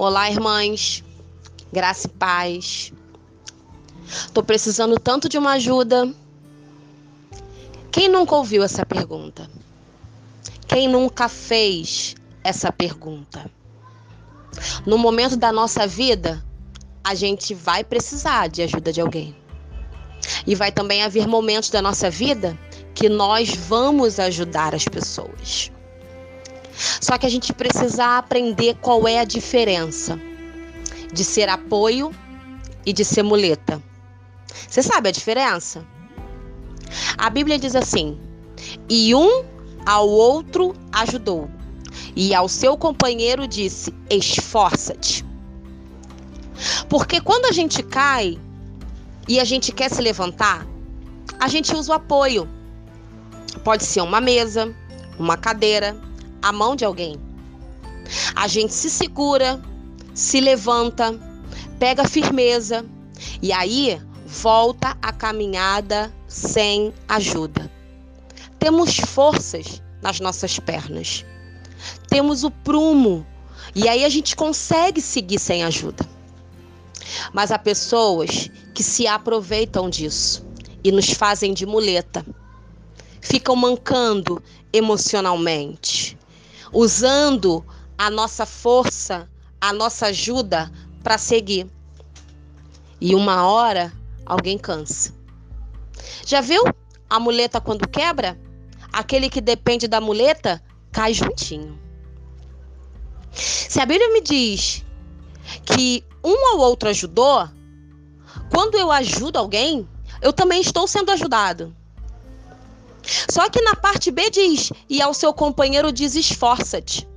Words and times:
Olá, 0.00 0.30
irmãs. 0.30 1.02
Graça 1.72 2.06
e 2.06 2.10
paz. 2.10 2.92
Tô 4.32 4.44
precisando 4.44 4.96
tanto 4.96 5.28
de 5.28 5.36
uma 5.36 5.54
ajuda. 5.54 6.14
Quem 7.90 8.08
nunca 8.08 8.36
ouviu 8.36 8.62
essa 8.62 8.86
pergunta? 8.86 9.50
Quem 10.68 10.86
nunca 10.86 11.28
fez 11.28 12.14
essa 12.44 12.70
pergunta? 12.70 13.50
No 14.86 14.96
momento 14.96 15.36
da 15.36 15.50
nossa 15.50 15.84
vida, 15.84 16.44
a 17.02 17.16
gente 17.16 17.52
vai 17.52 17.82
precisar 17.82 18.46
de 18.46 18.62
ajuda 18.62 18.92
de 18.92 19.00
alguém. 19.00 19.34
E 20.46 20.54
vai 20.54 20.70
também 20.70 21.02
haver 21.02 21.26
momentos 21.26 21.70
da 21.70 21.82
nossa 21.82 22.08
vida 22.08 22.56
que 22.94 23.08
nós 23.08 23.52
vamos 23.52 24.20
ajudar 24.20 24.76
as 24.76 24.84
pessoas. 24.84 25.72
Só 27.08 27.16
que 27.16 27.24
a 27.24 27.30
gente 27.30 27.54
precisa 27.54 28.18
aprender 28.18 28.76
qual 28.82 29.08
é 29.08 29.18
a 29.18 29.24
diferença 29.24 30.20
de 31.10 31.24
ser 31.24 31.48
apoio 31.48 32.14
e 32.84 32.92
de 32.92 33.02
ser 33.02 33.22
muleta. 33.22 33.82
Você 34.68 34.82
sabe 34.82 35.08
a 35.08 35.12
diferença? 35.12 35.86
A 37.16 37.30
Bíblia 37.30 37.58
diz 37.58 37.74
assim: 37.74 38.20
e 38.90 39.14
um 39.14 39.42
ao 39.86 40.06
outro 40.06 40.74
ajudou, 40.92 41.48
e 42.14 42.34
ao 42.34 42.46
seu 42.46 42.76
companheiro 42.76 43.48
disse: 43.48 43.90
esforça-te. 44.10 45.24
Porque 46.90 47.22
quando 47.22 47.46
a 47.46 47.52
gente 47.52 47.82
cai 47.82 48.38
e 49.26 49.40
a 49.40 49.44
gente 49.44 49.72
quer 49.72 49.90
se 49.90 50.02
levantar, 50.02 50.66
a 51.40 51.48
gente 51.48 51.74
usa 51.74 51.90
o 51.90 51.94
apoio. 51.94 52.46
Pode 53.64 53.86
ser 53.86 54.02
uma 54.02 54.20
mesa, 54.20 54.76
uma 55.18 55.38
cadeira, 55.38 55.96
a 56.42 56.52
mão 56.52 56.76
de 56.76 56.84
alguém. 56.84 57.16
A 58.34 58.48
gente 58.48 58.72
se 58.72 58.90
segura, 58.90 59.60
se 60.14 60.40
levanta, 60.40 61.18
pega 61.78 62.08
firmeza 62.08 62.84
e 63.42 63.52
aí 63.52 64.00
volta 64.26 64.96
a 65.00 65.12
caminhada 65.12 66.12
sem 66.26 66.92
ajuda. 67.08 67.70
Temos 68.58 68.96
forças 68.96 69.82
nas 70.02 70.20
nossas 70.20 70.58
pernas. 70.58 71.24
Temos 72.08 72.44
o 72.44 72.50
prumo 72.50 73.26
e 73.74 73.88
aí 73.88 74.04
a 74.04 74.08
gente 74.08 74.34
consegue 74.34 75.00
seguir 75.00 75.38
sem 75.38 75.62
ajuda. 75.64 76.08
Mas 77.32 77.50
há 77.50 77.58
pessoas 77.58 78.50
que 78.74 78.82
se 78.82 79.06
aproveitam 79.06 79.88
disso 79.88 80.46
e 80.82 80.92
nos 80.92 81.10
fazem 81.10 81.52
de 81.52 81.66
muleta. 81.66 82.24
Ficam 83.20 83.56
mancando 83.56 84.42
emocionalmente, 84.72 86.16
usando 86.72 87.64
a 87.96 88.10
nossa 88.10 88.46
força, 88.46 89.28
a 89.60 89.72
nossa 89.72 90.06
ajuda 90.06 90.70
para 91.02 91.18
seguir. 91.18 91.66
E 93.00 93.14
uma 93.14 93.46
hora 93.46 93.92
alguém 94.26 94.58
cansa. 94.58 95.14
Já 96.26 96.40
viu 96.40 96.62
a 97.08 97.18
muleta 97.18 97.60
quando 97.60 97.88
quebra? 97.88 98.38
Aquele 98.92 99.28
que 99.28 99.40
depende 99.40 99.86
da 99.86 100.00
muleta 100.00 100.62
cai 100.92 101.12
juntinho. 101.12 101.78
Se 103.32 103.80
a 103.80 103.86
Bíblia 103.86 104.12
me 104.12 104.20
diz 104.20 104.84
que 105.64 106.04
um 106.24 106.54
ou 106.54 106.60
outro 106.60 106.88
ajudou, 106.88 107.48
quando 108.52 108.76
eu 108.76 108.90
ajudo 108.90 109.38
alguém, 109.38 109.88
eu 110.20 110.32
também 110.32 110.60
estou 110.60 110.86
sendo 110.86 111.10
ajudado. 111.10 111.74
Só 113.30 113.48
que 113.48 113.62
na 113.62 113.74
parte 113.74 114.10
B 114.10 114.28
diz: 114.30 114.70
e 114.88 115.00
ao 115.00 115.14
seu 115.14 115.32
companheiro 115.32 115.90
diz: 115.90 116.14
esforça-te. 116.14 117.08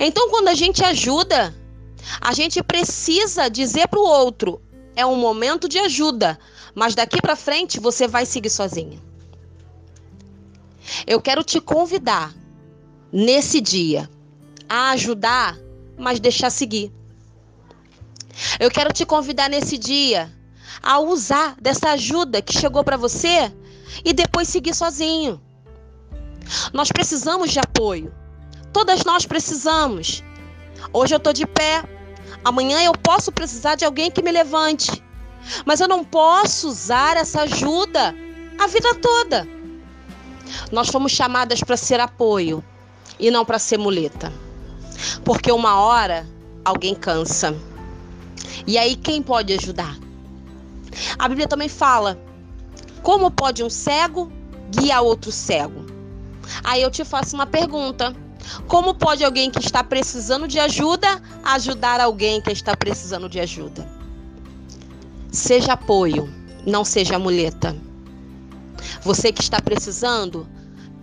Então, 0.00 0.28
quando 0.30 0.48
a 0.48 0.54
gente 0.54 0.84
ajuda, 0.84 1.54
a 2.20 2.32
gente 2.32 2.62
precisa 2.62 3.48
dizer 3.48 3.88
para 3.88 4.00
o 4.00 4.06
outro: 4.06 4.60
é 4.96 5.06
um 5.06 5.16
momento 5.16 5.68
de 5.68 5.78
ajuda, 5.78 6.38
mas 6.74 6.94
daqui 6.94 7.20
para 7.20 7.36
frente 7.36 7.78
você 7.78 8.08
vai 8.08 8.26
seguir 8.26 8.50
sozinha. 8.50 9.00
Eu 11.06 11.20
quero 11.20 11.42
te 11.42 11.60
convidar 11.60 12.34
nesse 13.12 13.60
dia 13.60 14.10
a 14.68 14.90
ajudar, 14.90 15.56
mas 15.96 16.18
deixar 16.18 16.50
seguir. 16.50 16.92
Eu 18.58 18.70
quero 18.70 18.92
te 18.92 19.06
convidar 19.06 19.48
nesse 19.48 19.78
dia 19.78 20.32
a 20.82 20.98
usar 20.98 21.56
dessa 21.60 21.90
ajuda 21.90 22.42
que 22.42 22.52
chegou 22.52 22.82
para 22.82 22.96
você 22.96 23.52
e 24.04 24.12
depois 24.12 24.48
seguir 24.48 24.74
sozinho. 24.74 25.40
Nós 26.72 26.90
precisamos 26.90 27.50
de 27.50 27.58
apoio. 27.58 28.12
Todas 28.72 29.04
nós 29.04 29.24
precisamos. 29.26 30.22
Hoje 30.92 31.14
eu 31.14 31.18
estou 31.18 31.32
de 31.32 31.46
pé. 31.46 31.84
Amanhã 32.44 32.82
eu 32.82 32.92
posso 32.92 33.32
precisar 33.32 33.74
de 33.76 33.84
alguém 33.84 34.10
que 34.10 34.22
me 34.22 34.30
levante. 34.30 35.02
Mas 35.64 35.80
eu 35.80 35.88
não 35.88 36.04
posso 36.04 36.68
usar 36.68 37.16
essa 37.16 37.42
ajuda 37.42 38.14
a 38.58 38.66
vida 38.66 38.94
toda. 38.96 39.48
Nós 40.70 40.88
fomos 40.88 41.12
chamadas 41.12 41.60
para 41.60 41.76
ser 41.76 42.00
apoio 42.00 42.62
e 43.18 43.30
não 43.30 43.44
para 43.44 43.58
ser 43.58 43.78
muleta. 43.78 44.32
Porque 45.24 45.50
uma 45.50 45.80
hora 45.80 46.26
alguém 46.64 46.94
cansa. 46.94 47.56
E 48.66 48.78
aí 48.78 48.96
quem 48.96 49.22
pode 49.22 49.52
ajudar? 49.52 49.96
A 51.18 51.28
Bíblia 51.28 51.48
também 51.48 51.68
fala 51.68 52.18
como 53.04 53.30
pode 53.30 53.62
um 53.62 53.68
cego 53.68 54.32
guiar 54.70 55.02
outro 55.02 55.30
cego? 55.30 55.84
Aí 56.64 56.80
eu 56.80 56.90
te 56.90 57.04
faço 57.04 57.36
uma 57.36 57.46
pergunta. 57.46 58.16
Como 58.66 58.94
pode 58.94 59.22
alguém 59.22 59.50
que 59.50 59.58
está 59.58 59.84
precisando 59.84 60.48
de 60.48 60.58
ajuda 60.58 61.22
ajudar 61.44 62.00
alguém 62.00 62.40
que 62.40 62.50
está 62.50 62.74
precisando 62.74 63.28
de 63.28 63.38
ajuda? 63.38 63.86
Seja 65.30 65.74
apoio, 65.74 66.32
não 66.66 66.82
seja 66.82 67.18
muleta. 67.18 67.76
Você 69.02 69.30
que 69.30 69.42
está 69.42 69.60
precisando, 69.60 70.48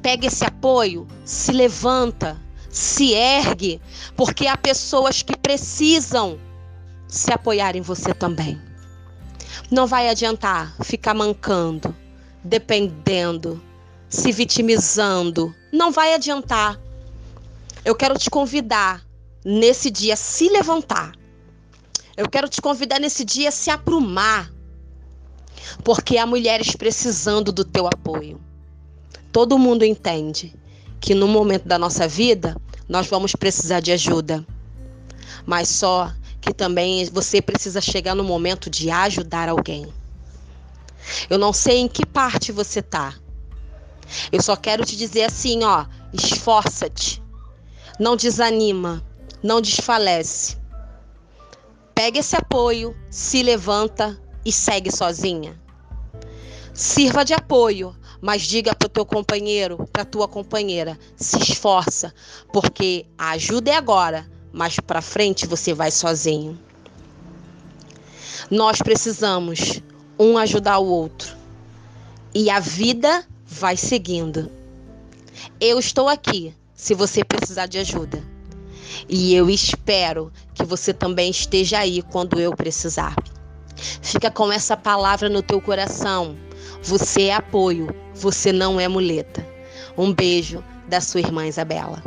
pega 0.02 0.26
esse 0.26 0.44
apoio, 0.44 1.08
se 1.24 1.52
levanta, 1.52 2.36
se 2.68 3.14
ergue, 3.14 3.80
porque 4.16 4.48
há 4.48 4.58
pessoas 4.58 5.22
que 5.22 5.38
precisam 5.38 6.40
se 7.08 7.32
apoiar 7.32 7.76
em 7.76 7.82
você 7.82 8.12
também. 8.12 8.71
Não 9.72 9.88
vai 9.88 10.10
adiantar 10.10 10.76
ficar 10.84 11.14
mancando, 11.14 11.96
dependendo, 12.44 13.64
se 14.10 14.30
vitimizando. 14.30 15.56
Não 15.72 15.94
vai 15.94 16.14
adiantar. 16.14 16.78
Eu 17.86 17.96
quero 17.96 18.20
te 18.20 18.30
convidar 18.30 19.02
nesse 19.46 19.90
dia 19.90 20.16
a 20.16 20.18
se 20.18 20.50
levantar. 20.50 21.14
Eu 22.18 22.30
quero 22.30 22.50
te 22.50 22.62
convidar 22.62 23.00
nesse 23.00 23.24
dia 23.24 23.48
a 23.48 23.52
se 23.52 23.70
aprumar. 23.70 24.52
Porque 25.86 26.18
há 26.18 26.26
mulheres 26.26 26.76
precisando 26.76 27.50
do 27.54 27.64
teu 27.64 27.88
apoio. 27.88 28.42
Todo 29.32 29.58
mundo 29.58 29.86
entende 29.86 30.54
que 31.00 31.16
no 31.16 31.30
momento 31.30 31.66
da 31.66 31.80
nossa 31.80 32.10
vida 32.10 32.58
nós 32.90 33.08
vamos 33.08 33.38
precisar 33.38 33.80
de 33.80 33.94
ajuda. 33.94 34.46
Mas 35.46 35.70
só 35.70 36.12
que 36.42 36.54
também 36.54 37.06
você 37.06 37.42
precisa 37.42 37.80
chegar 37.80 38.16
no 38.16 38.24
momento 38.24 38.70
de 38.70 38.90
ajudar 38.90 39.48
alguém. 39.48 39.94
Eu 41.30 41.38
não 41.38 41.54
sei 41.54 41.78
em 41.78 41.88
que 41.88 42.06
parte 42.06 42.52
você 42.52 42.82
tá. 42.82 43.16
Eu 44.32 44.42
só 44.42 44.56
quero 44.56 44.84
te 44.84 44.98
dizer 44.98 45.24
assim, 45.24 45.64
ó, 45.64 45.86
esforça-te. 46.12 47.22
Não 48.00 48.16
desanima, 48.16 49.04
não 49.42 49.62
desfalece. 49.62 50.58
Pega 51.94 52.20
esse 52.20 52.36
apoio, 52.36 52.96
se 53.10 53.44
levanta 53.44 54.20
e 54.44 54.52
segue 54.52 54.92
sozinha. 54.92 55.60
Sirva 56.74 57.24
de 57.24 57.34
apoio, 57.34 57.96
mas 58.20 58.44
diga 58.44 58.74
para 58.74 58.88
o 58.88 58.90
teu 58.90 59.06
companheiro, 59.06 59.88
para 59.92 60.06
tua 60.06 60.28
companheira, 60.28 60.98
se 61.16 61.38
esforça, 61.38 62.14
porque 62.52 63.06
a 63.18 63.32
ajuda 63.32 63.72
é 63.72 63.76
agora, 63.76 64.30
mas 64.52 64.80
para 64.80 65.02
frente 65.02 65.48
você 65.48 65.74
vai 65.74 65.92
sozinho. 65.92 66.60
Nós 68.50 68.80
precisamos 68.80 69.82
um 70.20 70.38
ajudar 70.38 70.80
o 70.80 70.86
outro 70.86 71.36
e 72.34 72.50
a 72.50 72.60
vida 72.60 73.26
vai 73.46 73.78
seguindo. 73.78 74.52
Eu 75.60 75.80
estou 75.80 76.08
aqui 76.08 76.54
se 76.74 76.94
você 76.94 77.24
precisar 77.24 77.68
de 77.68 77.78
ajuda. 77.78 78.24
E 79.08 79.34
eu 79.34 79.50
espero 79.50 80.32
que 80.54 80.64
você 80.64 80.94
também 80.94 81.32
esteja 81.32 81.80
aí 81.80 82.02
quando 82.02 82.40
eu 82.40 82.56
precisar. 82.56 83.16
Fica 84.02 84.30
com 84.30 84.52
essa 84.52 84.76
palavra 84.76 85.30
no 85.30 85.42
teu 85.42 85.62
coração. 85.62 86.36
Você 86.84 87.24
é 87.24 87.36
apoio, 87.36 87.94
você 88.14 88.52
não 88.52 88.80
é 88.80 88.88
muleta. 88.88 89.46
Um 89.98 90.14
beijo 90.14 90.64
da 90.88 91.00
sua 91.02 91.20
irmã 91.20 91.48
Isabela. 91.48 92.04